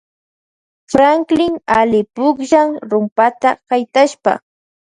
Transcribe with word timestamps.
Franklin 0.93 1.53
alli 1.79 2.01
pukllan 2.15 2.69
rumpata 2.91 3.49
haytashpa. 3.69 4.33